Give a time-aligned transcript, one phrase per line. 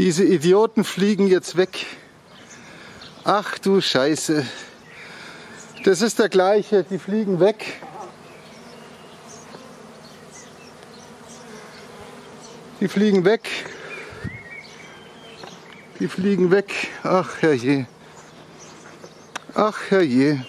[0.00, 1.84] Diese Idioten fliegen jetzt weg.
[3.22, 4.46] Ach du Scheiße.
[5.84, 7.82] Das ist der gleiche, die fliegen weg.
[12.80, 13.42] Die fliegen weg.
[15.98, 16.72] Die fliegen weg.
[17.02, 17.86] Ach herrje.
[19.54, 20.46] Ach herrje.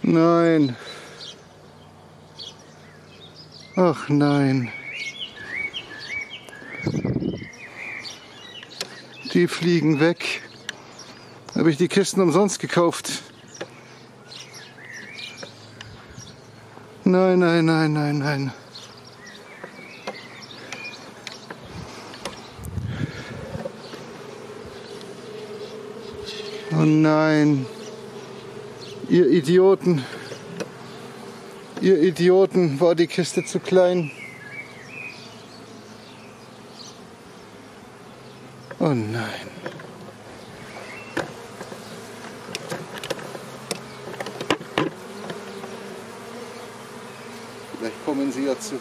[0.00, 0.74] Nein.
[3.78, 4.72] Ach nein.
[9.34, 10.40] Die fliegen weg.
[11.54, 13.10] Habe ich die Kisten umsonst gekauft.
[17.04, 18.52] Nein, nein, nein, nein, nein.
[26.72, 27.66] Oh nein.
[29.10, 30.02] Ihr Idioten.
[31.82, 34.10] Ihr Idioten, war die Kiste zu klein.
[38.78, 39.26] Oh nein.
[47.78, 48.80] Vielleicht kommen sie ja zurück.